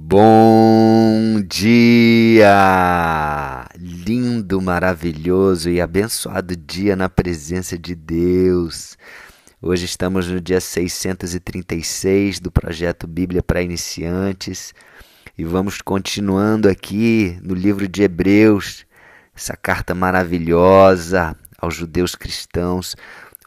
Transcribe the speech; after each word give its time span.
Bom 0.00 1.42
dia! 1.42 2.46
Lindo, 3.76 4.62
maravilhoso 4.62 5.68
e 5.68 5.80
abençoado 5.80 6.56
dia 6.56 6.94
na 6.94 7.08
presença 7.08 7.76
de 7.76 7.96
Deus. 7.96 8.96
Hoje 9.60 9.86
estamos 9.86 10.28
no 10.28 10.40
dia 10.40 10.60
636 10.60 12.38
do 12.38 12.50
projeto 12.50 13.08
Bíblia 13.08 13.42
para 13.42 13.60
Iniciantes 13.60 14.72
e 15.36 15.44
vamos 15.44 15.82
continuando 15.82 16.68
aqui 16.68 17.36
no 17.42 17.52
livro 17.52 17.88
de 17.88 18.04
Hebreus, 18.04 18.86
essa 19.34 19.56
carta 19.56 19.96
maravilhosa 19.96 21.36
aos 21.58 21.74
judeus 21.74 22.14
cristãos. 22.14 22.94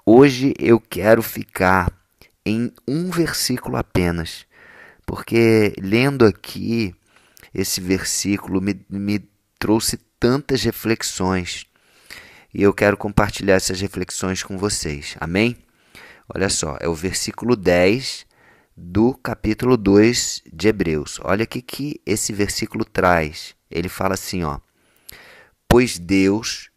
Hoje 0.05 0.53
eu 0.59 0.81
quero 0.81 1.23
ficar 1.23 1.91
em 2.45 2.73
um 2.85 3.09
versículo 3.09 3.77
apenas 3.77 4.45
porque 5.05 5.73
lendo 5.79 6.25
aqui 6.25 6.95
esse 7.53 7.81
versículo 7.81 8.61
me, 8.61 8.85
me 8.89 9.19
trouxe 9.59 9.97
tantas 10.19 10.63
reflexões 10.63 11.65
e 12.53 12.61
eu 12.63 12.73
quero 12.73 12.97
compartilhar 12.97 13.55
essas 13.55 13.79
reflexões 13.79 14.43
com 14.43 14.57
vocês. 14.57 15.15
Amém? 15.19 15.55
Olha 16.33 16.49
só, 16.49 16.77
é 16.81 16.87
o 16.87 16.93
versículo 16.93 17.55
10 17.55 18.25
do 18.75 19.13
capítulo 19.13 19.77
2 19.77 20.43
de 20.51 20.67
Hebreus. 20.67 21.19
Olha 21.23 21.45
o 21.45 21.47
que, 21.47 22.01
esse 22.05 22.33
versículo 22.33 22.83
traz. 22.83 23.55
Ele 23.69 23.87
fala 23.87 24.15
assim, 24.15 24.43
ó: 24.43 24.59
Pois 25.67 25.97
Deus, 25.97 26.69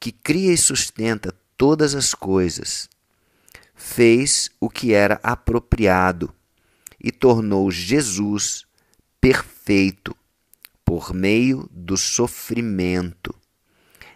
que 0.00 0.10
cria 0.10 0.52
e 0.52 0.58
sustenta 0.58 1.34
todas 1.56 1.94
as 1.94 2.12
coisas, 2.12 2.88
fez 3.74 4.50
o 4.58 4.68
que 4.68 4.92
era 4.92 5.20
apropriado 5.22 6.34
e 7.00 7.10
tornou 7.10 7.70
Jesus 7.70 8.66
perfeito 9.20 10.16
por 10.84 11.14
meio 11.14 11.68
do 11.72 11.96
sofrimento. 11.96 13.34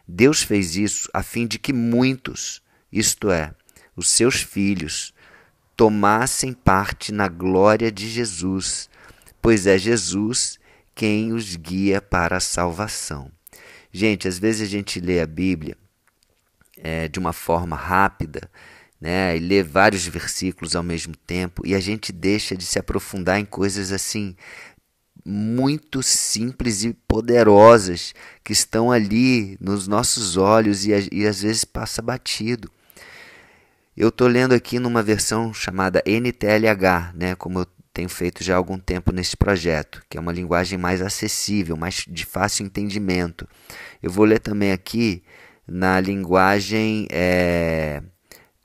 Deus 0.06 0.42
fez 0.42 0.77
isso 0.77 1.08
a 1.14 1.23
fim 1.23 1.47
de 1.47 1.58
que 1.58 1.73
muitos, 1.73 2.62
isto 2.92 3.31
é, 3.31 3.55
os 3.97 4.08
seus 4.08 4.42
filhos, 4.42 5.14
tomassem 5.77 6.53
parte 6.53 7.12
na 7.12 7.28
glória 7.28 7.91
de 7.91 8.08
Jesus, 8.08 8.89
pois 9.41 9.67
é 9.67 9.78
Jesus 9.78 10.58
quem 10.95 11.33
os 11.33 11.56
guia 11.56 12.01
para 12.01 12.36
a 12.36 12.41
salvação. 12.41 13.30
Gente, 13.92 14.28
às 14.28 14.39
vezes 14.39 14.62
a 14.62 14.70
gente 14.70 15.01
lê 15.01 15.20
a 15.20 15.27
Bíblia 15.27 15.77
é, 16.77 17.08
de 17.08 17.19
uma 17.19 17.33
forma 17.33 17.77
rápida 17.77 18.51
né, 19.05 19.36
e 19.36 19.38
ler 19.38 19.62
vários 19.62 20.06
versículos 20.06 20.74
ao 20.74 20.83
mesmo 20.83 21.14
tempo, 21.14 21.60
e 21.66 21.74
a 21.74 21.78
gente 21.78 22.10
deixa 22.10 22.56
de 22.56 22.64
se 22.64 22.78
aprofundar 22.78 23.38
em 23.38 23.44
coisas 23.44 23.92
assim 23.92 24.34
muito 25.22 26.02
simples 26.02 26.84
e 26.84 26.94
poderosas 27.06 28.14
que 28.42 28.55
estão 28.55 28.91
ali 28.91 29.58
nos 29.61 29.86
nossos 29.86 30.38
olhos 30.38 30.86
e, 30.86 30.92
e 31.12 31.27
às 31.27 31.42
vezes 31.42 31.66
passa 31.66 32.00
batido. 32.00 32.70
Eu 33.94 34.08
estou 34.08 34.27
lendo 34.27 34.55
aqui 34.55 34.78
numa 34.78 35.02
versão 35.02 35.52
chamada 35.52 36.02
NTLH, 36.06 37.12
né, 37.14 37.34
como 37.34 37.58
eu 37.58 37.66
tenho 37.92 38.08
feito 38.08 38.42
já 38.42 38.55
há 38.55 38.56
algum 38.56 38.78
tempo 38.78 39.12
nesse 39.12 39.36
projeto, 39.36 40.02
que 40.08 40.16
é 40.16 40.20
uma 40.20 40.33
linguagem 40.33 40.78
mais 40.78 41.02
acessível, 41.02 41.77
mais 41.77 42.06
de 42.08 42.24
fácil 42.24 42.64
entendimento. 42.64 43.46
Eu 44.02 44.11
vou 44.11 44.24
ler 44.24 44.39
também 44.39 44.72
aqui 44.72 45.22
na 45.68 46.00
linguagem 46.00 47.06
é, 47.11 48.02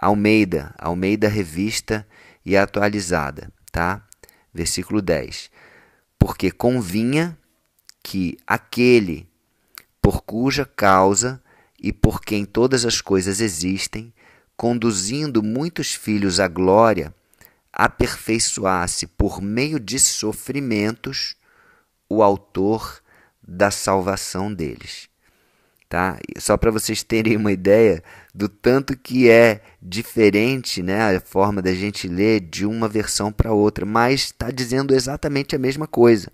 Almeida, 0.02 0.74
Almeida 0.78 1.28
Revista 1.28 2.08
e 2.46 2.56
Atualizada, 2.56 3.52
tá? 3.70 4.08
Versículo 4.54 5.02
10. 5.02 5.52
Porque 6.18 6.52
convinha 6.52 7.38
que 8.02 8.38
aquele 8.48 9.28
por 10.02 10.22
cuja 10.22 10.66
causa 10.66 11.44
e 11.78 11.92
por 11.92 12.22
quem 12.22 12.46
todas 12.46 12.86
as 12.86 13.02
coisas 13.02 13.42
existem, 13.42 14.14
conduzindo 14.56 15.44
muitos 15.44 15.94
filhos 15.94 16.40
à 16.40 16.48
glória, 16.48 17.14
aperfeiçoasse 17.74 19.06
por 19.06 19.42
meio 19.42 19.80
de 19.80 20.00
sofrimentos 20.00 21.36
o 22.10 22.24
autor 22.24 23.02
da 23.46 23.70
salvação 23.70 24.54
deles 24.54 25.10
tá? 25.90 26.20
Só 26.38 26.56
para 26.56 26.70
vocês 26.70 27.02
terem 27.02 27.36
uma 27.36 27.52
ideia 27.52 28.04
do 28.34 28.48
tanto 28.48 28.96
que 28.96 29.28
é 29.28 29.62
diferente, 29.82 30.84
né, 30.84 31.18
a 31.18 31.20
forma 31.20 31.62
da 31.62 31.74
gente 31.74 32.08
ler 32.08 32.42
de 32.42 32.66
uma 32.66 32.88
versão 32.88 33.32
para 33.32 33.52
outra, 33.52 33.86
mas 33.86 34.26
está 34.26 34.52
dizendo 34.52 34.94
exatamente 34.94 35.56
a 35.56 35.60
mesma 35.60 35.88
coisa. 35.88 36.32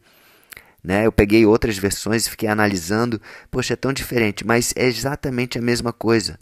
Né? 0.83 1.05
Eu 1.05 1.11
peguei 1.11 1.45
outras 1.45 1.77
versões 1.77 2.27
e 2.27 2.29
fiquei 2.29 2.49
analisando, 2.49 3.19
poxa, 3.49 3.73
é 3.73 3.77
tão 3.77 3.93
diferente, 3.93 4.45
mas 4.45 4.73
é 4.75 4.85
exatamente 4.85 5.57
a 5.57 5.61
mesma 5.61 5.93
coisa, 5.93 6.37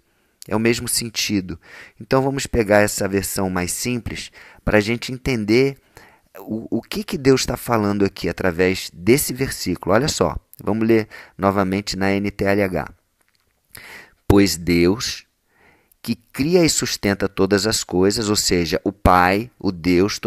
é 0.47 0.55
o 0.55 0.59
mesmo 0.59 0.87
sentido. 0.87 1.57
Então 2.01 2.21
vamos 2.21 2.47
pegar 2.47 2.81
essa 2.81 3.07
versão 3.07 3.49
mais 3.49 3.71
simples 3.71 4.31
para 4.65 4.79
a 4.79 4.81
gente 4.81 5.13
entender 5.13 5.77
o, 6.39 6.79
o 6.79 6.81
que, 6.81 7.03
que 7.03 7.17
Deus 7.17 7.41
está 7.41 7.55
falando 7.55 8.03
aqui 8.03 8.27
através 8.27 8.89
desse 8.93 9.33
versículo. 9.33 9.95
Olha 9.95 10.07
só, 10.07 10.35
vamos 10.61 10.87
ler 10.87 11.07
novamente 11.37 11.95
na 11.95 12.11
NTLH. 12.11 13.02
Pois 14.33 14.57
Deus, 14.57 15.25
que 16.01 16.15
cria 16.15 16.65
e 16.65 16.69
sustenta 16.69 17.29
todas 17.29 17.67
as 17.67 17.83
coisas, 17.83 18.29
ou 18.29 18.35
seja, 18.35 18.81
o 18.83 18.91
Pai, 18.91 19.51
o 19.59 19.71
Deus 19.71 20.19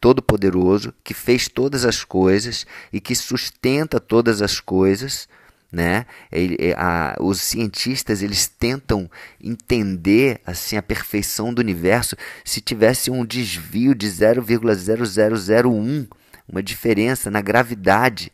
Todo-Poderoso, 0.00 0.94
que 1.04 1.12
fez 1.12 1.46
todas 1.46 1.84
as 1.84 2.02
coisas 2.02 2.66
e 2.90 3.02
que 3.02 3.14
sustenta 3.14 4.00
todas 4.00 4.40
as 4.40 4.60
coisas, 4.60 5.28
né? 5.70 6.06
Ele, 6.32 6.56
a, 6.74 7.18
os 7.20 7.42
cientistas 7.42 8.22
eles 8.22 8.48
tentam 8.48 9.10
entender 9.38 10.40
assim 10.46 10.78
a 10.78 10.82
perfeição 10.82 11.52
do 11.52 11.60
universo 11.60 12.16
se 12.46 12.62
tivesse 12.62 13.10
um 13.10 13.26
desvio 13.26 13.94
de 13.94 14.08
0,0001, 14.08 16.08
uma 16.48 16.62
diferença 16.62 17.30
na 17.30 17.42
gravidade 17.42 18.32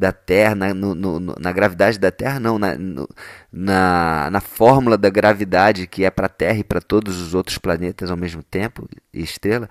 da 0.00 0.12
Terra, 0.12 0.54
na, 0.54 0.72
no, 0.72 0.94
no, 0.94 1.20
na 1.20 1.52
gravidade 1.52 1.98
da 1.98 2.10
Terra, 2.10 2.40
não, 2.40 2.58
na, 2.58 2.74
no, 2.74 3.06
na, 3.52 4.30
na 4.30 4.40
fórmula 4.40 4.96
da 4.96 5.10
gravidade 5.10 5.86
que 5.86 6.06
é 6.06 6.10
para 6.10 6.24
a 6.24 6.30
Terra 6.30 6.58
e 6.58 6.64
para 6.64 6.80
todos 6.80 7.20
os 7.20 7.34
outros 7.34 7.58
planetas 7.58 8.10
ao 8.10 8.16
mesmo 8.16 8.42
tempo, 8.42 8.88
estrela, 9.12 9.68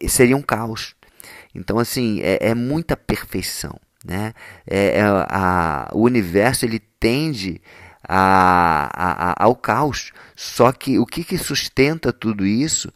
é, 0.00 0.06
seria 0.06 0.36
um 0.36 0.42
caos. 0.42 0.94
Então, 1.52 1.80
assim, 1.80 2.20
é, 2.20 2.50
é 2.50 2.54
muita 2.54 2.96
perfeição. 2.96 3.76
Né? 4.04 4.32
É, 4.64 4.98
é, 4.98 5.02
a, 5.02 5.90
o 5.92 6.02
universo 6.02 6.64
ele 6.64 6.78
tende 6.78 7.60
a, 8.08 8.88
a, 8.94 9.44
ao 9.44 9.56
caos. 9.56 10.12
Só 10.36 10.70
que 10.70 10.96
o 10.96 11.04
que, 11.04 11.24
que 11.24 11.36
sustenta 11.36 12.12
tudo 12.12 12.46
isso 12.46 12.92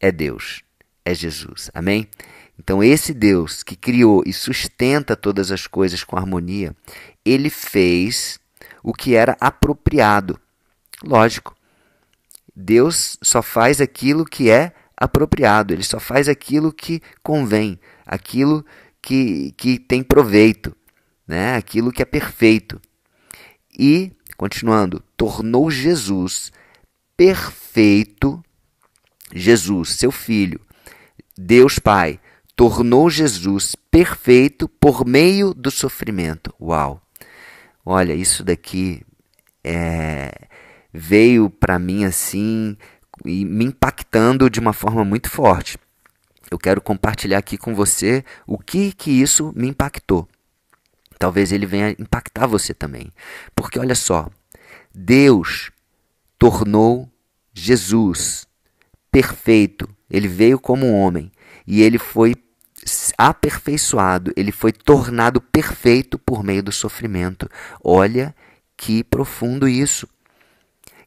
é 0.00 0.10
Deus, 0.10 0.62
é 1.04 1.12
Jesus. 1.12 1.70
Amém? 1.74 2.08
Então, 2.60 2.84
esse 2.84 3.14
Deus 3.14 3.62
que 3.62 3.74
criou 3.74 4.22
e 4.26 4.34
sustenta 4.34 5.16
todas 5.16 5.50
as 5.50 5.66
coisas 5.66 6.04
com 6.04 6.18
harmonia, 6.18 6.76
ele 7.24 7.48
fez 7.48 8.38
o 8.82 8.92
que 8.92 9.14
era 9.14 9.34
apropriado. 9.40 10.38
Lógico, 11.02 11.56
Deus 12.54 13.16
só 13.22 13.40
faz 13.40 13.80
aquilo 13.80 14.26
que 14.26 14.50
é 14.50 14.74
apropriado, 14.94 15.72
ele 15.72 15.82
só 15.82 15.98
faz 15.98 16.28
aquilo 16.28 16.70
que 16.70 17.00
convém, 17.22 17.80
aquilo 18.04 18.62
que, 19.00 19.52
que 19.56 19.78
tem 19.78 20.02
proveito, 20.02 20.76
né? 21.26 21.56
aquilo 21.56 21.90
que 21.90 22.02
é 22.02 22.04
perfeito. 22.04 22.78
E, 23.72 24.12
continuando, 24.36 25.02
tornou 25.16 25.70
Jesus 25.70 26.52
perfeito, 27.16 28.44
Jesus, 29.34 29.94
seu 29.94 30.12
Filho, 30.12 30.60
Deus 31.34 31.78
Pai, 31.78 32.19
tornou 32.60 33.08
Jesus 33.08 33.74
perfeito 33.90 34.68
por 34.68 35.06
meio 35.06 35.54
do 35.54 35.70
sofrimento. 35.70 36.54
Uau! 36.60 37.00
Olha, 37.82 38.12
isso 38.12 38.44
daqui 38.44 39.00
é, 39.64 40.30
veio 40.92 41.48
para 41.48 41.78
mim 41.78 42.04
assim 42.04 42.76
e 43.24 43.46
me 43.46 43.64
impactando 43.64 44.50
de 44.50 44.60
uma 44.60 44.74
forma 44.74 45.02
muito 45.06 45.30
forte. 45.30 45.78
Eu 46.50 46.58
quero 46.58 46.82
compartilhar 46.82 47.38
aqui 47.38 47.56
com 47.56 47.74
você 47.74 48.22
o 48.46 48.58
que 48.58 48.92
que 48.92 49.10
isso 49.10 49.54
me 49.56 49.66
impactou. 49.66 50.28
Talvez 51.18 51.52
ele 51.52 51.64
venha 51.64 51.96
impactar 51.98 52.46
você 52.46 52.74
também. 52.74 53.10
Porque 53.54 53.78
olha 53.78 53.94
só, 53.94 54.28
Deus 54.94 55.70
tornou 56.38 57.10
Jesus 57.54 58.46
perfeito. 59.10 59.88
Ele 60.10 60.28
veio 60.28 60.60
como 60.60 60.84
um 60.84 60.94
homem 60.94 61.32
e 61.66 61.80
ele 61.80 61.98
foi 61.98 62.34
aperfeiçoado, 63.16 64.32
ele 64.36 64.52
foi 64.52 64.72
tornado 64.72 65.40
perfeito 65.40 66.18
por 66.18 66.42
meio 66.42 66.62
do 66.62 66.72
sofrimento. 66.72 67.48
Olha 67.82 68.34
que 68.76 69.04
profundo 69.04 69.68
isso. 69.68 70.08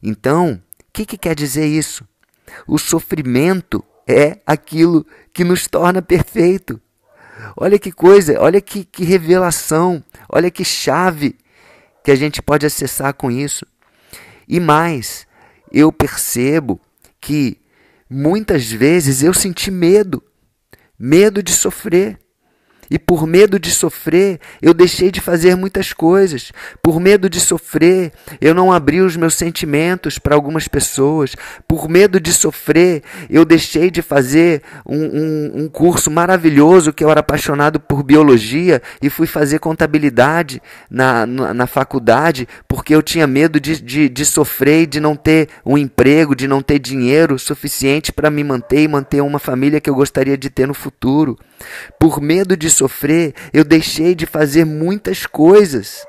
Então, 0.02 0.62
o 0.80 0.92
que, 0.92 1.04
que 1.04 1.18
quer 1.18 1.34
dizer 1.34 1.66
isso? 1.66 2.06
O 2.66 2.78
sofrimento 2.78 3.84
é 4.06 4.38
aquilo 4.46 5.06
que 5.32 5.42
nos 5.42 5.66
torna 5.66 6.00
perfeito. 6.00 6.80
Olha 7.56 7.78
que 7.78 7.90
coisa, 7.90 8.40
olha 8.40 8.60
que, 8.60 8.84
que 8.84 9.04
revelação, 9.04 10.02
olha 10.28 10.50
que 10.50 10.64
chave 10.64 11.36
que 12.04 12.10
a 12.10 12.14
gente 12.14 12.40
pode 12.40 12.66
acessar 12.66 13.14
com 13.14 13.30
isso. 13.30 13.66
E 14.46 14.60
mais, 14.60 15.26
eu 15.72 15.90
percebo 15.90 16.80
que 17.20 17.58
muitas 18.08 18.70
vezes 18.70 19.22
eu 19.22 19.32
senti 19.32 19.70
medo, 19.70 20.22
medo 21.04 21.42
de 21.42 21.52
sofrer. 21.52 22.18
E 22.90 22.98
por 22.98 23.26
medo 23.26 23.58
de 23.58 23.70
sofrer, 23.70 24.38
eu 24.60 24.74
deixei 24.74 25.10
de 25.10 25.20
fazer 25.20 25.56
muitas 25.56 25.92
coisas. 25.92 26.52
Por 26.82 27.00
medo 27.00 27.28
de 27.28 27.40
sofrer, 27.40 28.12
eu 28.40 28.54
não 28.54 28.72
abri 28.72 29.00
os 29.00 29.16
meus 29.16 29.34
sentimentos 29.34 30.18
para 30.18 30.34
algumas 30.34 30.68
pessoas. 30.68 31.34
Por 31.66 31.88
medo 31.88 32.20
de 32.20 32.32
sofrer, 32.32 33.02
eu 33.30 33.44
deixei 33.44 33.90
de 33.90 34.02
fazer 34.02 34.62
um, 34.86 34.96
um, 34.96 35.52
um, 35.62 35.68
curso 35.68 36.10
maravilhoso 36.10 36.92
que 36.92 37.02
eu 37.02 37.10
era 37.10 37.20
apaixonado 37.20 37.80
por 37.80 38.02
biologia 38.02 38.82
e 39.00 39.08
fui 39.08 39.26
fazer 39.26 39.58
contabilidade 39.58 40.60
na, 40.90 41.26
na, 41.26 41.54
na 41.54 41.66
faculdade 41.66 42.46
porque 42.68 42.94
eu 42.94 43.02
tinha 43.02 43.26
medo 43.26 43.60
de, 43.60 43.80
de, 43.80 44.08
de 44.08 44.24
sofrer 44.24 44.82
e 44.82 44.86
de 44.86 45.00
não 45.00 45.16
ter 45.16 45.48
um 45.64 45.78
emprego, 45.78 46.34
de 46.34 46.46
não 46.46 46.62
ter 46.62 46.78
dinheiro 46.78 47.38
suficiente 47.38 48.12
para 48.12 48.30
me 48.30 48.44
manter 48.44 48.82
e 48.82 48.88
manter 48.88 49.20
uma 49.22 49.38
família 49.38 49.80
que 49.80 49.88
eu 49.88 49.94
gostaria 49.94 50.36
de 50.36 50.50
ter 50.50 50.66
no 50.66 50.74
futuro. 50.74 51.38
Por 51.98 52.20
medo 52.20 52.56
de 52.56 52.70
sofrer, 52.74 53.34
eu 53.52 53.64
deixei 53.64 54.14
de 54.14 54.26
fazer 54.26 54.64
muitas 54.64 55.26
coisas 55.26 56.06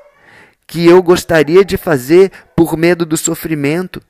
que 0.66 0.86
eu 0.86 1.02
gostaria 1.02 1.64
de 1.64 1.76
fazer 1.76 2.30
por 2.54 2.76
medo 2.76 3.06
do 3.06 3.16
sofrimento. 3.16 4.02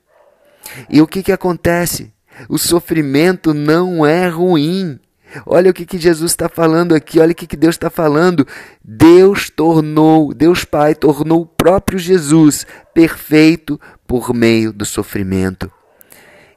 E 0.89 1.01
o 1.01 1.07
que, 1.07 1.23
que 1.23 1.31
acontece? 1.31 2.11
O 2.49 2.57
sofrimento 2.57 3.53
não 3.53 4.05
é 4.05 4.27
ruim. 4.27 4.99
Olha 5.45 5.71
o 5.71 5.73
que, 5.73 5.85
que 5.85 5.97
Jesus 5.97 6.31
está 6.31 6.47
falando 6.47 6.95
aqui, 6.95 7.19
olha 7.19 7.31
o 7.31 7.35
que, 7.35 7.45
que 7.45 7.57
Deus 7.57 7.75
está 7.75 7.89
falando. 7.89 8.47
Deus 8.83 9.49
tornou, 9.49 10.33
Deus 10.33 10.63
Pai 10.63 10.95
tornou 10.95 11.41
o 11.41 11.45
próprio 11.45 11.99
Jesus 11.99 12.65
perfeito 12.93 13.79
por 14.07 14.33
meio 14.33 14.71
do 14.71 14.85
sofrimento. 14.85 15.71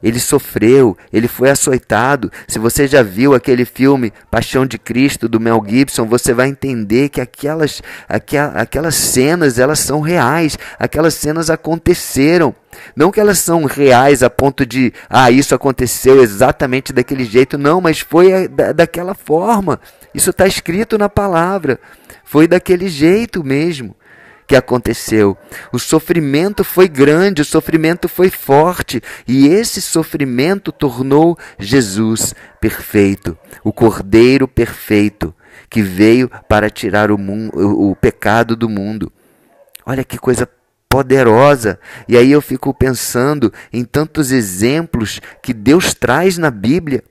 Ele 0.01 0.19
sofreu, 0.19 0.97
ele 1.11 1.27
foi 1.27 1.49
açoitado. 1.49 2.31
Se 2.47 2.57
você 2.57 2.87
já 2.87 3.03
viu 3.03 3.33
aquele 3.33 3.65
filme 3.65 4.11
Paixão 4.29 4.65
de 4.65 4.77
Cristo 4.77 5.27
do 5.29 5.39
Mel 5.39 5.63
Gibson, 5.67 6.05
você 6.05 6.33
vai 6.33 6.47
entender 6.47 7.09
que 7.09 7.21
aquelas, 7.21 7.81
aquelas 8.07 8.95
cenas 8.95 9.59
elas 9.59 9.79
são 9.79 10.01
reais, 10.01 10.57
aquelas 10.79 11.13
cenas 11.13 11.49
aconteceram. 11.49 12.55
Não 12.95 13.11
que 13.11 13.19
elas 13.19 13.39
são 13.39 13.65
reais 13.65 14.23
a 14.23 14.29
ponto 14.29 14.65
de, 14.65 14.93
ah, 15.09 15.29
isso 15.29 15.53
aconteceu 15.53 16.23
exatamente 16.23 16.93
daquele 16.93 17.25
jeito, 17.25 17.57
não, 17.57 17.81
mas 17.81 17.99
foi 17.99 18.47
da, 18.47 18.71
daquela 18.71 19.13
forma. 19.13 19.79
Isso 20.13 20.29
está 20.29 20.47
escrito 20.47 20.97
na 20.97 21.09
palavra. 21.09 21.79
Foi 22.23 22.47
daquele 22.47 22.87
jeito 22.87 23.43
mesmo 23.43 23.95
que 24.51 24.55
aconteceu. 24.57 25.37
O 25.71 25.79
sofrimento 25.79 26.61
foi 26.61 26.89
grande, 26.89 27.41
o 27.41 27.45
sofrimento 27.45 28.09
foi 28.09 28.29
forte, 28.29 29.01
e 29.25 29.47
esse 29.47 29.81
sofrimento 29.81 30.73
tornou 30.73 31.39
Jesus 31.57 32.35
perfeito, 32.59 33.37
o 33.63 33.71
Cordeiro 33.71 34.49
perfeito, 34.49 35.33
que 35.69 35.81
veio 35.81 36.29
para 36.49 36.69
tirar 36.69 37.11
o, 37.11 37.15
o, 37.15 37.91
o 37.91 37.95
pecado 37.95 38.57
do 38.57 38.67
mundo. 38.67 39.09
Olha 39.85 40.03
que 40.03 40.17
coisa 40.17 40.45
poderosa. 40.89 41.79
E 42.05 42.17
aí 42.17 42.29
eu 42.29 42.41
fico 42.41 42.73
pensando 42.73 43.53
em 43.71 43.85
tantos 43.85 44.33
exemplos 44.33 45.21
que 45.41 45.53
Deus 45.53 45.93
traz 45.93 46.37
na 46.37 46.51
Bíblia 46.51 47.01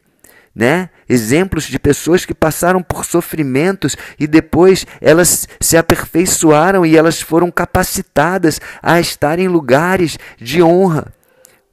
né? 0.54 0.90
Exemplos 1.08 1.64
de 1.64 1.78
pessoas 1.78 2.24
que 2.24 2.34
passaram 2.34 2.82
por 2.82 3.04
sofrimentos 3.04 3.96
e 4.18 4.26
depois 4.26 4.86
elas 5.00 5.48
se 5.60 5.76
aperfeiçoaram 5.76 6.84
e 6.84 6.96
elas 6.96 7.20
foram 7.20 7.50
capacitadas 7.50 8.60
a 8.82 9.00
estar 9.00 9.38
em 9.38 9.48
lugares 9.48 10.18
de 10.38 10.62
honra. 10.62 11.12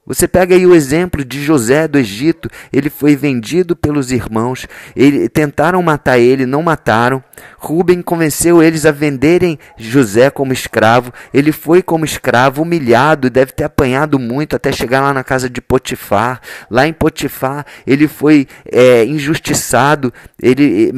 Você 0.07 0.25
pega 0.25 0.56
aí 0.56 0.65
o 0.65 0.74
exemplo 0.74 1.25
de 1.25 1.44
José 1.44 1.86
do 1.86 2.00
Egito, 2.00 2.50
ele 2.71 2.89
foi 2.89 3.13
vendido 3.13 3.75
pelos 3.75 4.09
irmãos, 4.09 4.65
ele, 4.95 5.27
tentaram 5.27 5.83
matar 5.83 6.18
ele, 6.18 6.45
não 6.45 6.63
mataram. 6.63 7.21
Rubem 7.57 8.01
convenceu 8.01 8.63
eles 8.63 8.86
a 8.86 8.92
venderem 8.92 9.59
José 9.77 10.30
como 10.30 10.54
escravo. 10.54 11.12
Ele 11.33 11.51
foi 11.51 11.81
como 11.81 12.06
escravo, 12.06 12.62
humilhado, 12.62 13.30
deve 13.30 13.51
ter 13.51 13.65
apanhado 13.65 14.18
muito 14.18 14.56
até 14.56 14.71
chegar 14.71 15.01
lá 15.01 15.13
na 15.13 15.25
casa 15.25 15.50
de 15.50 15.59
Potifar. 15.59 16.39
Lá 16.71 16.88
em 16.88 16.94
Potifar, 16.94 17.65
ele 17.86 18.07
foi 18.07 18.48
é, 18.71 19.03
injustiçado, 19.03 20.13
ele, 20.42 20.94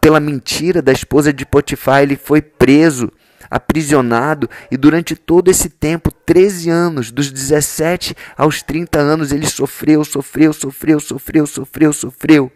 pela 0.00 0.18
mentira 0.18 0.80
da 0.80 0.92
esposa 0.92 1.30
de 1.30 1.44
Potifar, 1.44 2.02
ele 2.02 2.16
foi 2.16 2.40
preso 2.40 3.12
aprisionado 3.50 4.48
e 4.70 4.76
durante 4.76 5.16
todo 5.16 5.50
esse 5.50 5.68
tempo, 5.68 6.12
13 6.12 6.70
anos, 6.70 7.10
dos 7.10 7.32
17 7.32 8.14
aos 8.36 8.62
30 8.62 8.98
anos, 8.98 9.32
ele 9.32 9.46
sofreu, 9.46 10.04
sofreu, 10.04 10.52
sofreu, 10.52 11.00
sofreu, 11.00 11.46
sofreu, 11.46 11.92
sofreu, 11.92 12.52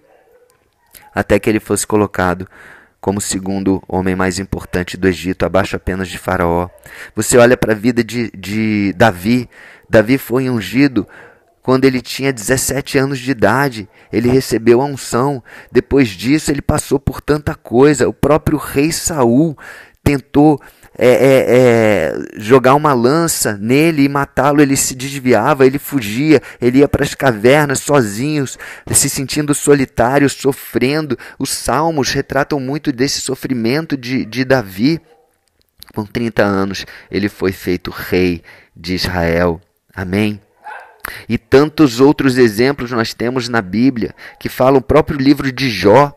até 1.15 1.39
que 1.39 1.51
ele 1.51 1.61
fosse 1.61 1.87
colocado 1.87 2.49
como 3.01 3.21
segundo 3.21 3.83
homem 3.87 4.17
mais 4.17 4.39
importante 4.39 4.97
do 4.97 5.07
Egito, 5.07 5.45
abaixo 5.45 5.77
apenas 5.77 6.09
de 6.09 6.17
Faraó. 6.17 6.71
Você 7.15 7.37
olha 7.37 7.55
para 7.55 7.73
a 7.73 7.77
vida 7.77 8.03
de, 8.03 8.31
de 8.31 8.95
Davi, 8.95 9.47
Davi 9.91 10.17
foi 10.17 10.49
ungido 10.49 11.07
quando 11.65 11.87
ele 11.87 12.03
tinha 12.03 12.31
17 12.31 12.99
anos 12.99 13.19
de 13.19 13.31
idade, 13.31 13.89
ele 14.13 14.29
recebeu 14.29 14.83
a 14.83 14.85
unção. 14.85 15.43
Depois 15.73 16.09
disso, 16.09 16.51
ele 16.51 16.61
passou 16.61 17.01
por 17.01 17.23
tanta 17.23 17.55
coisa. 17.55 18.07
O 18.07 18.13
próprio 18.13 18.59
rei 18.59 18.93
Saul 18.93 19.57
tentou 20.03 20.61
é, 20.97 21.09
é, 21.09 21.45
é, 21.49 22.15
jogar 22.37 22.75
uma 22.75 22.93
lança 22.93 23.57
nele 23.57 24.05
e 24.05 24.09
matá-lo, 24.09 24.63
ele 24.63 24.77
se 24.77 24.95
desviava, 24.95 25.67
ele 25.67 25.79
fugia, 25.79 26.41
ele 26.61 26.79
ia 26.79 26.89
para 26.89 27.03
as 27.03 27.15
cavernas 27.15 27.81
sozinhos, 27.81 28.57
se 28.93 29.11
sentindo 29.11 29.55
solitário, 29.55 30.29
sofrendo. 30.31 31.19
Os 31.39 31.51
salmos 31.51 32.11
retratam 32.11 32.61
muito 32.61 32.93
desse 32.93 33.21
sofrimento 33.21 33.97
de, 33.97 34.25
de 34.25 34.45
Davi. 34.45 35.01
Com 35.95 36.05
30 36.05 36.43
anos, 36.43 36.87
ele 37.11 37.29
foi 37.29 37.53
feito 37.53 37.91
rei 37.91 38.43
de 38.75 38.95
Israel. 38.95 39.61
Amém. 39.95 40.41
E 41.29 41.37
tantos 41.37 42.01
outros 42.01 42.39
exemplos 42.39 42.91
nós 42.91 43.13
temos 43.15 43.49
na 43.49 43.61
Bíblia 43.61 44.15
que 44.39 44.49
falam 44.49 44.79
o 44.79 44.83
próprio 44.83 45.19
livro 45.19 45.51
de 45.53 45.69
Jó. 45.69 46.13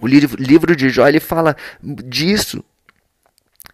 O 0.00 0.06
livro, 0.06 0.74
de 0.74 0.88
Jó 0.88 1.06
ele 1.06 1.20
fala 1.20 1.54
disso, 1.82 2.64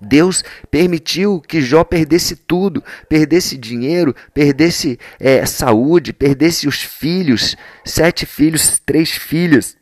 Deus 0.00 0.44
permitiu 0.70 1.40
que 1.40 1.60
Jó 1.60 1.84
perdesse 1.84 2.36
tudo, 2.36 2.82
perdesse 3.08 3.56
dinheiro, 3.56 4.14
perdesse 4.34 4.98
é, 5.18 5.44
saúde, 5.46 6.12
perdesse 6.12 6.68
os 6.68 6.82
filhos, 6.82 7.56
sete 7.84 8.26
filhos, 8.26 8.80
três 8.84 9.10
filhas, 9.10 9.76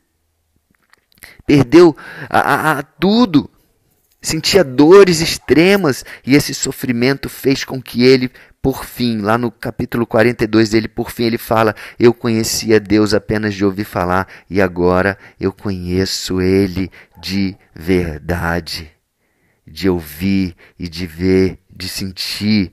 perdeu 1.47 1.97
a, 2.29 2.39
a, 2.39 2.79
a 2.79 2.83
tudo, 2.83 3.51
sentia 4.23 4.65
dores 4.65 5.21
extremas 5.21 6.05
e 6.27 6.35
esse 6.35 6.55
sofrimento 6.55 7.29
fez 7.29 7.65
com 7.65 7.83
que 7.83 8.05
ele, 8.05 8.31
por 8.63 8.85
fim, 8.85 9.19
lá 9.19 9.37
no 9.37 9.51
capítulo 9.51 10.07
42 10.07 10.71
dele, 10.71 10.89
por 10.89 11.11
fim 11.11 11.25
ele 11.25 11.39
fala: 11.39 11.75
Eu 11.99 12.15
conhecia 12.15 12.81
Deus 12.81 13.13
apenas 13.13 13.55
de 13.55 13.65
ouvir 13.65 13.85
falar 13.85 14.27
e 14.49 14.63
agora 14.63 15.19
eu 15.39 15.53
conheço 15.53 16.41
Ele 16.41 16.91
de 17.21 17.57
verdade 17.75 18.94
de 19.67 19.89
ouvir 19.89 20.55
e 20.79 20.89
de 20.89 21.07
ver, 21.07 21.59
de 21.71 21.89
sentir. 21.89 22.73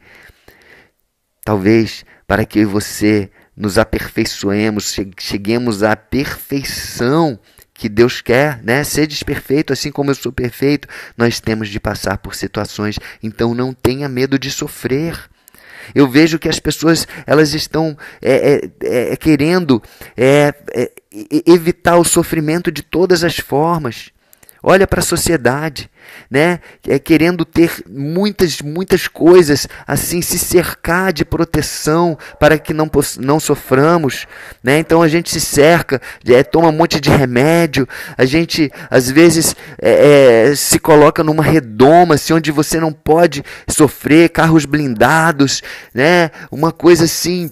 Talvez 1.44 2.06
para 2.28 2.46
que 2.46 2.66
você 2.66 3.30
nos 3.56 3.78
aperfeiçoemos, 3.78 4.96
cheguemos 5.20 5.84
à 5.84 5.96
perfeição 5.96 7.40
que 7.82 7.90
Deus 7.90 8.22
quer, 8.22 8.62
né? 8.64 8.84
Sedes 8.84 9.24
perfeito, 9.24 9.74
assim 9.74 9.92
como 9.92 10.12
eu 10.12 10.16
sou 10.16 10.32
perfeito. 10.32 10.88
Nós 11.18 11.40
temos 11.40 11.68
de 11.68 11.80
passar 11.80 12.18
por 12.20 12.36
situações, 12.36 12.98
então 13.22 13.54
não 13.54 13.74
tenha 13.74 14.08
medo 14.08 14.40
de 14.40 14.50
sofrer. 14.50 15.20
Eu 15.94 16.08
vejo 16.08 16.40
que 16.40 16.48
as 16.48 16.60
pessoas 16.60 17.08
elas 17.26 17.54
estão 17.54 17.98
é, 18.22 18.62
é, 18.82 19.12
é, 19.12 19.16
querendo 19.18 19.82
é, 20.16 20.54
é, 20.74 20.92
evitar 21.46 21.98
o 21.98 22.06
sofrimento 22.06 22.72
de 22.72 22.82
todas 22.82 23.24
as 23.24 23.38
formas. 23.38 24.12
Olha 24.64 24.88
para 24.88 25.02
a 25.02 25.04
sociedade, 25.04 25.90
né? 26.30 26.60
É, 26.88 26.98
querendo 26.98 27.44
ter 27.44 27.84
muitas, 27.90 28.62
muitas 28.62 29.08
coisas, 29.08 29.68
assim, 29.86 30.22
se 30.22 30.40
cercar 30.40 31.12
de 31.12 31.26
proteção 31.26 32.18
para 32.40 32.58
que 32.58 32.74
não, 32.74 32.90
não 33.20 33.40
soframos, 33.40 34.26
né? 34.64 34.80
Então 34.80 35.02
a 35.02 35.08
gente 35.08 35.30
se 35.30 35.42
cerca, 35.42 36.02
é, 36.26 36.44
toma 36.44 36.70
um 36.70 36.74
monte 36.74 37.00
de 37.00 37.10
remédio, 37.10 37.88
a 38.18 38.26
gente 38.26 38.72
às 38.90 39.10
vezes 39.10 39.56
é, 39.82 40.50
é, 40.50 40.56
se 40.56 40.80
coloca 40.80 41.24
numa 41.24 41.44
redoma, 41.44 42.16
assim, 42.16 42.34
onde 42.34 42.52
você 42.52 42.80
não 42.80 42.94
pode 42.94 43.44
sofrer, 43.68 44.30
carros 44.30 44.66
blindados, 44.66 45.62
né? 45.94 46.32
Uma 46.52 46.72
coisa 46.72 47.06
assim 47.06 47.52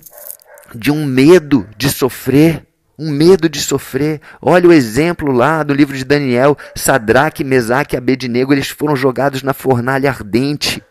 de 0.73 0.91
um 0.91 1.03
medo 1.03 1.67
de 1.77 1.89
sofrer 1.89 2.68
um 2.99 3.09
medo 3.09 3.47
de 3.47 3.61
sofrer. 3.61 4.19
Olha 4.41 4.67
o 4.67 4.73
exemplo 4.73 5.31
lá 5.31 5.63
do 5.63 5.73
livro 5.73 5.95
de 5.95 6.03
Daniel, 6.03 6.57
Sadraque, 6.75 7.45
Mesaque 7.45 7.95
e 7.95 7.97
Abednego, 7.97 8.51
eles 8.51 8.67
foram 8.67 8.95
jogados 8.95 9.41
na 9.41 9.53
fornalha 9.53 10.09
ardente 10.09 10.83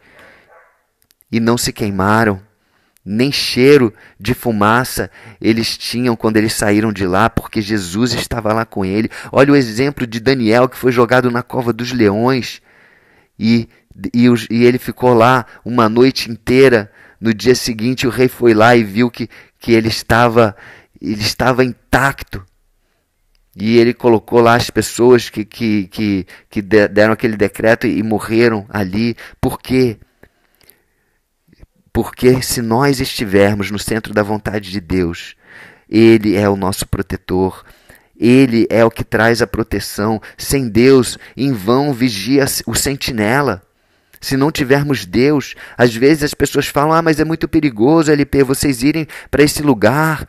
e 1.31 1.39
não 1.39 1.59
se 1.59 1.71
queimaram. 1.71 2.41
Nem 3.05 3.31
cheiro 3.31 3.93
de 4.19 4.35
fumaça 4.35 5.11
eles 5.41 5.77
tinham 5.77 6.17
quando 6.17 6.37
eles 6.37 6.53
saíram 6.53 6.93
de 6.93 7.07
lá, 7.07 7.29
porque 7.31 7.61
Jesus 7.61 8.13
estava 8.15 8.53
lá 8.53 8.65
com 8.65 8.85
ele. 8.85 9.11
Olha 9.31 9.53
o 9.53 9.57
exemplo 9.57 10.07
de 10.07 10.19
Daniel 10.19 10.69
que 10.69 10.77
foi 10.77 10.91
jogado 10.91 11.31
na 11.31 11.43
cova 11.43 11.73
dos 11.73 11.93
leões 11.93 12.61
e, 13.39 13.69
e, 14.15 14.27
e 14.51 14.65
ele 14.65 14.79
ficou 14.79 15.13
lá 15.13 15.45
uma 15.65 15.89
noite 15.89 16.31
inteira. 16.31 16.91
No 17.21 17.35
dia 17.35 17.55
seguinte, 17.55 18.07
o 18.07 18.11
rei 18.11 18.29
foi 18.29 18.55
lá 18.55 18.77
e 18.77 18.85
viu 18.85 19.11
que, 19.11 19.29
que 19.59 19.73
ele 19.73 19.89
estava 19.89 20.55
ele 21.01 21.23
estava 21.23 21.65
intacto. 21.65 22.45
E 23.57 23.77
ele 23.77 23.93
colocou 23.93 24.41
lá 24.41 24.55
as 24.55 24.71
pessoas 24.71 25.29
que, 25.29 25.45
que, 25.45 25.89
que, 25.89 26.27
que 26.49 26.63
deram 26.63 27.13
aquele 27.13 27.37
decreto 27.37 27.87
e 27.87 28.03
morreram 28.03 28.65
ali. 28.69 29.17
Por 29.41 29.61
quê? 29.61 29.99
Porque 31.93 32.41
se 32.43 32.63
nós 32.63 33.01
estivermos 33.01 33.73
no 33.73 33.79
centro 33.79 34.15
da 34.15 34.23
vontade 34.23 34.71
de 34.71 34.81
Deus, 34.81 35.35
Ele 35.89 36.37
é 36.37 36.49
o 36.49 36.55
nosso 36.55 36.87
protetor. 36.87 37.65
Ele 38.17 38.67
é 38.71 38.85
o 38.85 38.91
que 38.91 39.03
traz 39.03 39.43
a 39.43 39.47
proteção. 39.49 40.21
Sem 40.37 40.69
Deus, 40.69 41.19
em 41.37 41.53
vão 41.53 41.93
vigia 41.93 42.45
o 42.67 42.75
sentinela. 42.75 43.63
Se 44.21 44.37
não 44.37 44.53
tivermos 44.53 45.05
Deus, 45.05 45.55
às 45.77 45.95
vezes 45.95 46.23
as 46.23 46.35
pessoas 46.35 46.69
falam: 46.69 46.93
ah, 46.93 47.03
mas 47.03 47.19
é 47.19 47.25
muito 47.25 47.49
perigoso, 47.49 48.13
LP, 48.13 48.45
vocês 48.45 48.85
irem 48.85 49.07
para 49.31 49.43
esse 49.43 49.63
lugar. 49.63 50.29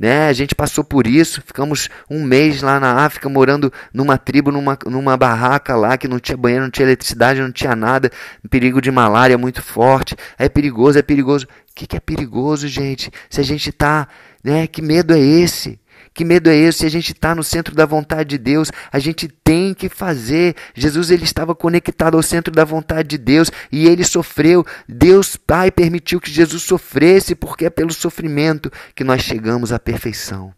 Né? 0.00 0.28
A 0.28 0.32
gente 0.32 0.54
passou 0.54 0.82
por 0.82 1.06
isso, 1.06 1.42
ficamos 1.42 1.90
um 2.08 2.24
mês 2.24 2.62
lá 2.62 2.80
na 2.80 3.04
África 3.04 3.28
morando 3.28 3.70
numa 3.92 4.16
tribo, 4.16 4.50
numa, 4.50 4.78
numa 4.86 5.14
barraca 5.14 5.76
lá 5.76 5.98
que 5.98 6.08
não 6.08 6.18
tinha 6.18 6.38
banheiro, 6.38 6.64
não 6.64 6.70
tinha 6.70 6.86
eletricidade, 6.86 7.42
não 7.42 7.52
tinha 7.52 7.76
nada, 7.76 8.10
perigo 8.48 8.80
de 8.80 8.90
malária 8.90 9.36
muito 9.36 9.60
forte. 9.60 10.16
É 10.38 10.48
perigoso, 10.48 10.98
é 10.98 11.02
perigoso. 11.02 11.44
O 11.44 11.74
que, 11.74 11.86
que 11.86 11.98
é 11.98 12.00
perigoso, 12.00 12.66
gente? 12.66 13.10
Se 13.28 13.42
a 13.42 13.44
gente 13.44 13.68
está, 13.68 14.08
né? 14.42 14.66
Que 14.66 14.80
medo 14.80 15.12
é 15.12 15.18
esse? 15.18 15.78
Que 16.12 16.24
medo 16.24 16.50
é 16.50 16.56
esse? 16.56 16.80
Se 16.80 16.86
a 16.86 16.90
gente 16.90 17.12
está 17.12 17.34
no 17.34 17.44
centro 17.44 17.74
da 17.74 17.86
vontade 17.86 18.30
de 18.30 18.38
Deus, 18.38 18.70
a 18.92 18.98
gente 18.98 19.28
tem 19.28 19.72
que 19.72 19.88
fazer. 19.88 20.56
Jesus 20.74 21.10
ele 21.10 21.24
estava 21.24 21.54
conectado 21.54 22.16
ao 22.16 22.22
centro 22.22 22.52
da 22.52 22.64
vontade 22.64 23.08
de 23.08 23.18
Deus 23.18 23.50
e 23.70 23.86
ele 23.86 24.04
sofreu. 24.04 24.66
Deus 24.88 25.36
Pai 25.36 25.70
permitiu 25.70 26.20
que 26.20 26.30
Jesus 26.30 26.64
sofresse, 26.64 27.34
porque 27.34 27.66
é 27.66 27.70
pelo 27.70 27.92
sofrimento 27.92 28.70
que 28.94 29.04
nós 29.04 29.22
chegamos 29.22 29.72
à 29.72 29.78
perfeição. 29.78 30.52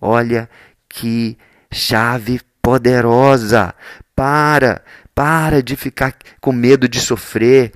Olha 0.00 0.50
que 0.88 1.38
chave 1.70 2.40
poderosa. 2.60 3.74
Para, 4.14 4.82
para 5.14 5.62
de 5.62 5.74
ficar 5.74 6.14
com 6.40 6.52
medo 6.52 6.88
de 6.88 7.00
sofrer. 7.00 7.72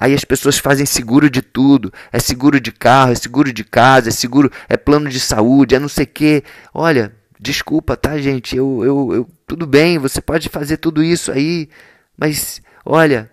Aí 0.00 0.14
as 0.14 0.24
pessoas 0.24 0.56
fazem 0.56 0.86
seguro 0.86 1.28
de 1.28 1.42
tudo. 1.42 1.92
É 2.10 2.18
seguro 2.18 2.58
de 2.58 2.72
carro, 2.72 3.12
é 3.12 3.14
seguro 3.14 3.52
de 3.52 3.62
casa, 3.62 4.08
é 4.08 4.10
seguro, 4.10 4.50
é 4.66 4.74
plano 4.74 5.10
de 5.10 5.20
saúde, 5.20 5.74
é 5.74 5.78
não 5.78 5.90
sei 5.90 6.04
o 6.04 6.08
quê. 6.08 6.42
Olha, 6.72 7.12
desculpa, 7.38 7.98
tá, 7.98 8.16
gente? 8.16 8.56
Eu, 8.56 8.82
eu, 8.82 9.12
eu, 9.12 9.30
tudo 9.46 9.66
bem, 9.66 9.98
você 9.98 10.22
pode 10.22 10.48
fazer 10.48 10.78
tudo 10.78 11.04
isso 11.04 11.30
aí, 11.30 11.68
mas 12.16 12.62
olha, 12.82 13.30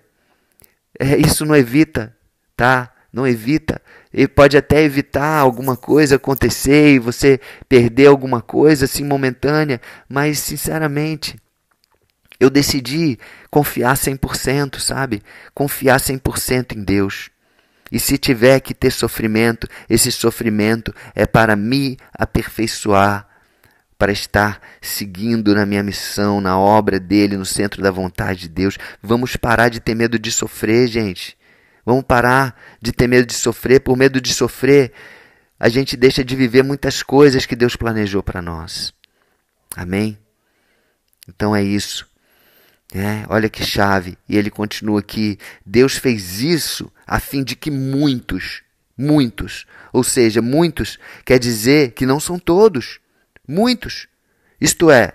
é, 0.99 1.15
isso 1.15 1.45
não 1.45 1.55
evita, 1.55 2.13
tá? 2.53 2.91
Não 3.13 3.25
evita. 3.25 3.81
Ele 4.13 4.27
pode 4.27 4.57
até 4.57 4.83
evitar 4.83 5.39
alguma 5.39 5.77
coisa 5.77 6.17
acontecer 6.17 6.95
e 6.95 6.99
você 6.99 7.39
perder 7.69 8.07
alguma 8.07 8.41
coisa 8.41 8.83
assim 8.83 9.05
momentânea, 9.05 9.79
mas 10.09 10.39
sinceramente, 10.39 11.39
eu 12.39 12.49
decidi 12.49 13.17
confiar 13.49 13.95
100%, 13.95 14.79
sabe? 14.79 15.23
Confiar 15.53 15.99
100% 15.99 16.75
em 16.75 16.83
Deus. 16.83 17.29
E 17.91 17.99
se 17.99 18.17
tiver 18.17 18.59
que 18.59 18.73
ter 18.73 18.91
sofrimento, 18.91 19.67
esse 19.89 20.11
sofrimento 20.11 20.93
é 21.15 21.25
para 21.25 21.55
me 21.55 21.97
aperfeiçoar, 22.13 23.27
para 23.97 24.11
estar 24.11 24.61
seguindo 24.81 25.55
na 25.55 25.65
minha 25.65 25.81
missão, 25.81 26.39
na 26.39 26.59
obra 26.59 26.99
dele, 26.99 27.37
no 27.37 27.45
centro 27.45 27.81
da 27.81 27.89
vontade 27.89 28.41
de 28.41 28.49
Deus. 28.49 28.77
Vamos 29.01 29.35
parar 29.35 29.69
de 29.69 29.79
ter 29.79 29.95
medo 29.95 30.19
de 30.19 30.31
sofrer, 30.31 30.87
gente. 30.87 31.37
Vamos 31.85 32.03
parar 32.03 32.59
de 32.81 32.91
ter 32.91 33.07
medo 33.07 33.25
de 33.25 33.33
sofrer. 33.33 33.79
Por 33.79 33.97
medo 33.97 34.21
de 34.21 34.33
sofrer, 34.33 34.91
a 35.59 35.69
gente 35.69 35.97
deixa 35.97 36.23
de 36.23 36.35
viver 36.35 36.63
muitas 36.63 37.01
coisas 37.01 37.45
que 37.45 37.55
Deus 37.55 37.75
planejou 37.75 38.21
para 38.21 38.41
nós. 38.41 38.93
Amém? 39.75 40.17
Então 41.27 41.55
é 41.55 41.63
isso. 41.63 42.07
É, 42.93 43.25
olha 43.27 43.49
que 43.49 43.65
chave. 43.65 44.17
E 44.27 44.37
ele 44.37 44.49
continua 44.49 44.99
aqui: 44.99 45.37
Deus 45.65 45.97
fez 45.97 46.41
isso 46.41 46.91
a 47.05 47.19
fim 47.19 47.43
de 47.43 47.55
que 47.55 47.69
muitos, 47.69 48.61
muitos, 48.97 49.65
ou 49.91 50.03
seja, 50.03 50.41
muitos 50.41 50.97
quer 51.25 51.39
dizer 51.39 51.91
que 51.91 52.05
não 52.05 52.19
são 52.19 52.39
todos, 52.39 52.99
muitos. 53.47 54.07
Isto 54.59 54.89
é, 54.89 55.13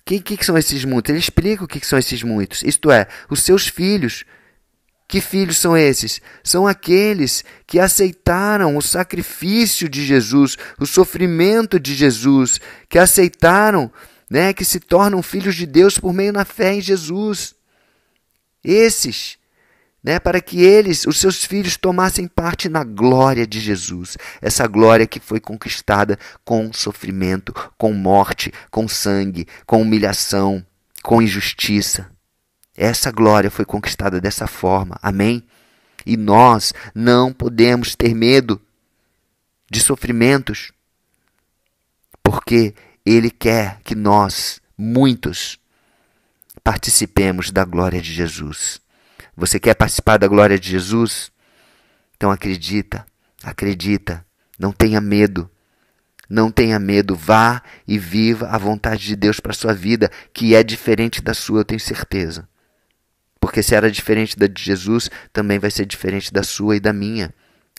o 0.00 0.04
que, 0.04 0.20
que, 0.20 0.44
são 0.44 0.56
esses 0.56 0.84
muitos? 0.84 1.10
Ele 1.10 1.18
explica 1.18 1.64
o 1.64 1.68
que, 1.68 1.80
que 1.80 1.86
são 1.86 1.98
esses 1.98 2.22
muitos. 2.22 2.62
Isto 2.62 2.90
é, 2.90 3.06
os 3.28 3.42
seus 3.42 3.66
filhos. 3.66 4.24
Que 5.10 5.22
filhos 5.22 5.56
são 5.56 5.74
esses? 5.74 6.20
São 6.44 6.66
aqueles 6.66 7.42
que 7.66 7.80
aceitaram 7.80 8.76
o 8.76 8.82
sacrifício 8.82 9.88
de 9.88 10.04
Jesus, 10.04 10.58
o 10.78 10.84
sofrimento 10.84 11.80
de 11.80 11.94
Jesus, 11.94 12.60
que 12.90 12.98
aceitaram 12.98 13.90
né, 14.30 14.52
que 14.52 14.64
se 14.64 14.78
tornam 14.78 15.22
filhos 15.22 15.54
de 15.54 15.66
Deus 15.66 15.98
por 15.98 16.12
meio 16.12 16.32
da 16.32 16.44
fé 16.44 16.74
em 16.74 16.80
Jesus. 16.80 17.54
Esses, 18.62 19.38
né, 20.02 20.18
para 20.18 20.40
que 20.40 20.60
eles, 20.60 21.06
os 21.06 21.18
seus 21.18 21.44
filhos, 21.44 21.76
tomassem 21.76 22.26
parte 22.26 22.68
na 22.68 22.84
glória 22.84 23.46
de 23.46 23.60
Jesus. 23.60 24.16
Essa 24.40 24.66
glória 24.66 25.06
que 25.06 25.20
foi 25.20 25.40
conquistada 25.40 26.18
com 26.44 26.72
sofrimento, 26.72 27.52
com 27.76 27.92
morte, 27.92 28.52
com 28.70 28.86
sangue, 28.86 29.46
com 29.66 29.80
humilhação, 29.80 30.64
com 31.02 31.22
injustiça. 31.22 32.10
Essa 32.76 33.10
glória 33.10 33.50
foi 33.50 33.64
conquistada 33.64 34.20
dessa 34.20 34.46
forma. 34.46 34.98
Amém? 35.02 35.42
E 36.06 36.16
nós 36.16 36.72
não 36.94 37.32
podemos 37.32 37.96
ter 37.96 38.14
medo 38.14 38.60
de 39.70 39.80
sofrimentos, 39.80 40.72
porque 42.22 42.74
ele 43.08 43.30
quer 43.30 43.80
que 43.82 43.94
nós, 43.94 44.60
muitos, 44.76 45.58
participemos 46.62 47.50
da 47.50 47.64
glória 47.64 48.00
de 48.00 48.12
Jesus. 48.12 48.80
Você 49.36 49.58
quer 49.58 49.74
participar 49.74 50.18
da 50.18 50.28
glória 50.28 50.58
de 50.58 50.70
Jesus? 50.70 51.32
Então 52.16 52.30
acredita, 52.30 53.06
acredita, 53.42 54.24
não 54.58 54.72
tenha 54.72 55.00
medo. 55.00 55.50
Não 56.30 56.50
tenha 56.50 56.78
medo, 56.78 57.16
vá 57.16 57.62
e 57.86 57.98
viva 57.98 58.48
a 58.48 58.58
vontade 58.58 59.06
de 59.06 59.16
Deus 59.16 59.40
para 59.40 59.52
a 59.52 59.54
sua 59.54 59.72
vida, 59.72 60.10
que 60.34 60.54
é 60.54 60.62
diferente 60.62 61.22
da 61.22 61.32
sua, 61.32 61.60
eu 61.60 61.64
tenho 61.64 61.80
certeza. 61.80 62.46
Porque 63.40 63.62
se 63.62 63.74
era 63.74 63.90
diferente 63.90 64.38
da 64.38 64.46
de 64.46 64.62
Jesus, 64.62 65.10
também 65.32 65.58
vai 65.58 65.70
ser 65.70 65.86
diferente 65.86 66.30
da 66.30 66.42
sua 66.42 66.76
e 66.76 66.80
da 66.80 66.92
minha. 66.92 67.32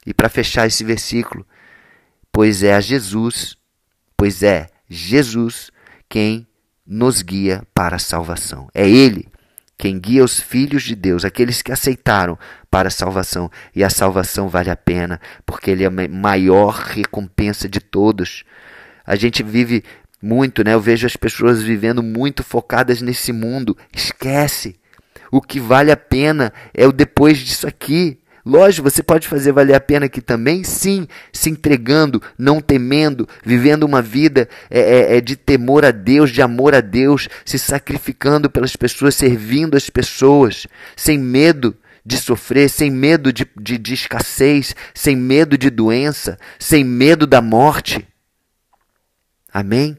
E 0.03 0.15
para 0.15 0.29
fechar 0.29 0.65
esse 0.65 0.83
versículo, 0.83 1.45
pois 2.31 2.63
é 2.63 2.73
a 2.73 2.81
Jesus, 2.81 3.55
pois 4.17 4.41
é 4.41 4.67
Jesus 4.89 5.71
quem 6.09 6.47
nos 6.85 7.21
guia 7.21 7.63
para 7.73 7.97
a 7.97 7.99
salvação. 7.99 8.67
É 8.73 8.89
Ele 8.89 9.29
quem 9.79 9.97
guia 9.97 10.25
os 10.25 10.41
filhos 10.41 10.83
de 10.83 10.93
Deus, 10.93 11.23
aqueles 11.23 11.61
que 11.61 11.71
aceitaram 11.71 12.37
para 12.69 12.89
a 12.89 12.91
salvação. 12.91 13.49
E 13.73 13.81
a 13.81 13.89
salvação 13.89 14.49
vale 14.49 14.69
a 14.69 14.75
pena, 14.75 15.21
porque 15.45 15.71
Ele 15.71 15.85
é 15.85 15.87
a 15.87 16.09
maior 16.09 16.73
recompensa 16.73 17.69
de 17.69 17.79
todos. 17.79 18.43
A 19.05 19.15
gente 19.15 19.41
vive 19.41 19.81
muito, 20.21 20.65
né? 20.65 20.73
Eu 20.73 20.81
vejo 20.81 21.07
as 21.07 21.15
pessoas 21.15 21.63
vivendo 21.63 22.03
muito 22.03 22.43
focadas 22.43 23.01
nesse 23.01 23.31
mundo. 23.31 23.77
Esquece. 23.95 24.75
O 25.31 25.41
que 25.41 25.61
vale 25.61 25.93
a 25.93 25.97
pena 25.97 26.51
é 26.73 26.85
o 26.85 26.91
depois 26.91 27.37
disso 27.37 27.65
aqui. 27.65 28.19
Lógico, 28.49 28.89
você 28.89 29.03
pode 29.03 29.27
fazer 29.27 29.51
valer 29.51 29.75
a 29.75 29.79
pena 29.79 30.07
aqui 30.07 30.21
também, 30.21 30.63
sim, 30.63 31.07
se 31.31 31.51
entregando, 31.51 32.19
não 32.35 32.59
temendo, 32.59 33.29
vivendo 33.45 33.83
uma 33.83 34.01
vida 34.01 34.49
é, 34.71 34.79
é, 34.79 35.17
é, 35.17 35.21
de 35.21 35.35
temor 35.35 35.85
a 35.85 35.91
Deus, 35.91 36.31
de 36.31 36.41
amor 36.41 36.73
a 36.73 36.81
Deus, 36.81 37.29
se 37.45 37.59
sacrificando 37.59 38.49
pelas 38.49 38.75
pessoas, 38.75 39.13
servindo 39.13 39.77
as 39.77 39.87
pessoas, 39.87 40.65
sem 40.95 41.19
medo 41.19 41.77
de 42.03 42.17
sofrer, 42.17 42.71
sem 42.71 42.89
medo 42.89 43.31
de, 43.31 43.47
de, 43.55 43.77
de 43.77 43.93
escassez, 43.93 44.75
sem 44.95 45.15
medo 45.15 45.55
de 45.55 45.69
doença, 45.69 46.35
sem 46.57 46.83
medo 46.83 47.27
da 47.27 47.43
morte. 47.43 48.03
Amém? 49.53 49.95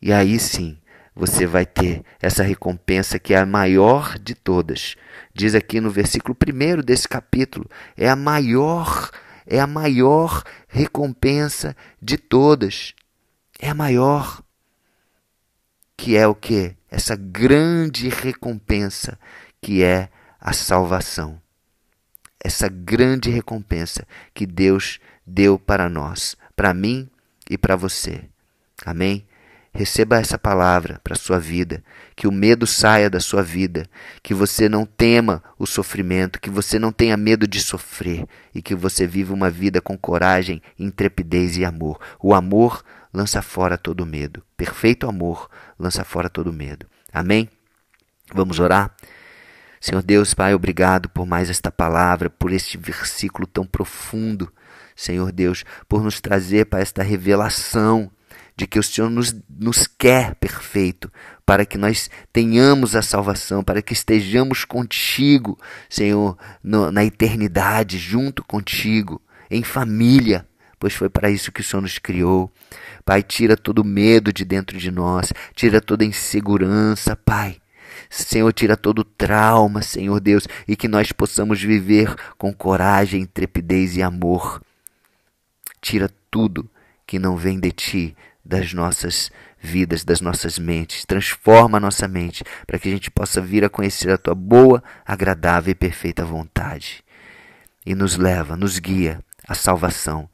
E 0.00 0.12
aí 0.12 0.38
sim, 0.38 0.78
você 1.14 1.46
vai 1.46 1.66
ter 1.66 2.02
essa 2.20 2.42
recompensa 2.42 3.18
que 3.18 3.34
é 3.34 3.38
a 3.38 3.46
maior 3.46 4.18
de 4.18 4.34
todas. 4.34 4.96
Diz 5.34 5.54
aqui 5.54 5.80
no 5.80 5.90
versículo 5.90 6.36
1 6.36 6.82
desse 6.82 7.08
capítulo, 7.08 7.68
é 7.96 8.08
a 8.08 8.16
maior, 8.16 9.10
é 9.46 9.60
a 9.60 9.66
maior 9.66 10.42
recompensa 10.68 11.76
de 12.00 12.16
todas. 12.16 12.94
é 13.58 13.72
maior, 13.72 14.42
que 15.96 16.16
é 16.16 16.26
o 16.26 16.34
que? 16.34 16.74
Essa 16.90 17.14
grande 17.14 18.08
recompensa 18.08 19.16
que 19.60 19.84
é 19.84 20.10
a 20.40 20.52
salvação. 20.52 21.40
Essa 22.42 22.68
grande 22.68 23.30
recompensa 23.30 24.04
que 24.34 24.44
Deus 24.44 24.98
deu 25.24 25.60
para 25.60 25.88
nós, 25.88 26.36
para 26.56 26.74
mim 26.74 27.08
e 27.48 27.56
para 27.56 27.76
você. 27.76 28.24
Amém? 28.84 29.24
Receba 29.74 30.18
essa 30.18 30.38
palavra 30.38 31.00
para 31.02 31.14
a 31.14 31.18
sua 31.18 31.38
vida, 31.38 31.82
que 32.14 32.26
o 32.26 32.32
medo 32.32 32.66
saia 32.66 33.08
da 33.08 33.18
sua 33.18 33.42
vida, 33.42 33.86
que 34.22 34.34
você 34.34 34.68
não 34.68 34.84
tema 34.84 35.42
o 35.58 35.66
sofrimento, 35.66 36.38
que 36.38 36.50
você 36.50 36.78
não 36.78 36.92
tenha 36.92 37.16
medo 37.16 37.46
de 37.46 37.58
sofrer 37.58 38.26
e 38.54 38.60
que 38.60 38.74
você 38.74 39.06
viva 39.06 39.32
uma 39.32 39.48
vida 39.48 39.80
com 39.80 39.96
coragem, 39.96 40.60
intrepidez 40.78 41.56
e 41.56 41.64
amor. 41.64 41.98
O 42.20 42.34
amor 42.34 42.84
lança 43.14 43.40
fora 43.40 43.78
todo 43.78 44.04
medo. 44.04 44.42
Perfeito 44.58 45.08
amor 45.08 45.48
lança 45.78 46.04
fora 46.04 46.28
todo 46.28 46.52
medo. 46.52 46.86
Amém? 47.10 47.48
Vamos 48.34 48.60
orar? 48.60 48.94
Senhor 49.80 50.02
Deus, 50.02 50.34
Pai, 50.34 50.54
obrigado 50.54 51.08
por 51.08 51.26
mais 51.26 51.48
esta 51.48 51.72
palavra, 51.72 52.28
por 52.28 52.52
este 52.52 52.76
versículo 52.76 53.46
tão 53.46 53.66
profundo. 53.66 54.52
Senhor 54.94 55.32
Deus, 55.32 55.64
por 55.88 56.02
nos 56.04 56.20
trazer 56.20 56.66
para 56.66 56.80
esta 56.80 57.02
revelação 57.02 58.10
de 58.56 58.66
que 58.66 58.78
o 58.78 58.82
Senhor 58.82 59.10
nos, 59.10 59.34
nos 59.48 59.86
quer 59.86 60.34
perfeito, 60.34 61.10
para 61.44 61.64
que 61.64 61.78
nós 61.78 62.10
tenhamos 62.32 62.94
a 62.94 63.02
salvação, 63.02 63.64
para 63.64 63.82
que 63.82 63.92
estejamos 63.92 64.64
contigo, 64.64 65.58
Senhor, 65.88 66.36
no, 66.62 66.90
na 66.92 67.04
eternidade, 67.04 67.98
junto 67.98 68.44
contigo, 68.44 69.20
em 69.50 69.62
família, 69.62 70.46
pois 70.78 70.94
foi 70.94 71.08
para 71.08 71.30
isso 71.30 71.52
que 71.52 71.60
o 71.60 71.64
Senhor 71.64 71.82
nos 71.82 71.98
criou. 71.98 72.50
Pai, 73.04 73.22
tira 73.22 73.56
todo 73.56 73.84
medo 73.84 74.32
de 74.32 74.44
dentro 74.44 74.78
de 74.78 74.90
nós, 74.90 75.32
tira 75.54 75.80
toda 75.80 76.04
insegurança, 76.04 77.16
Pai. 77.16 77.58
Senhor, 78.08 78.52
tira 78.52 78.76
todo 78.76 79.04
trauma, 79.04 79.80
Senhor 79.82 80.20
Deus, 80.20 80.46
e 80.68 80.76
que 80.76 80.88
nós 80.88 81.12
possamos 81.12 81.62
viver 81.62 82.14
com 82.36 82.52
coragem, 82.52 83.22
intrepidez 83.22 83.96
e 83.96 84.02
amor. 84.02 84.62
Tira 85.80 86.10
tudo 86.30 86.70
que 87.06 87.18
não 87.18 87.36
vem 87.36 87.58
de 87.58 87.72
ti, 87.72 88.16
das 88.44 88.72
nossas 88.72 89.30
vidas, 89.60 90.04
das 90.04 90.20
nossas 90.20 90.58
mentes. 90.58 91.04
Transforma 91.04 91.78
a 91.78 91.80
nossa 91.80 92.08
mente 92.08 92.44
para 92.66 92.78
que 92.78 92.88
a 92.88 92.92
gente 92.92 93.10
possa 93.10 93.40
vir 93.40 93.64
a 93.64 93.70
conhecer 93.70 94.10
a 94.10 94.18
tua 94.18 94.34
boa, 94.34 94.82
agradável 95.06 95.70
e 95.70 95.74
perfeita 95.74 96.24
vontade. 96.24 97.04
E 97.86 97.94
nos 97.94 98.16
leva, 98.16 98.56
nos 98.56 98.78
guia 98.78 99.20
à 99.46 99.54
salvação, 99.54 100.28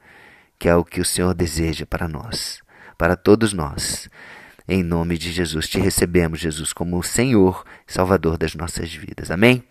que 0.58 0.68
é 0.68 0.74
o 0.74 0.84
que 0.84 1.00
o 1.00 1.04
Senhor 1.04 1.34
deseja 1.34 1.86
para 1.86 2.08
nós, 2.08 2.60
para 2.96 3.16
todos 3.16 3.52
nós. 3.52 4.08
Em 4.66 4.82
nome 4.82 5.16
de 5.16 5.32
Jesus, 5.32 5.68
te 5.68 5.78
recebemos, 5.78 6.40
Jesus, 6.40 6.72
como 6.72 6.98
o 6.98 7.02
Senhor, 7.02 7.64
Salvador 7.86 8.36
das 8.36 8.54
nossas 8.54 8.92
vidas. 8.92 9.30
Amém? 9.30 9.64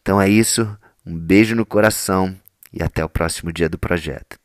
Então 0.00 0.20
é 0.20 0.28
isso. 0.28 0.76
Um 1.04 1.18
beijo 1.18 1.56
no 1.56 1.66
coração 1.66 2.36
e 2.72 2.82
até 2.82 3.04
o 3.04 3.08
próximo 3.08 3.52
dia 3.52 3.68
do 3.68 3.78
projeto. 3.78 4.41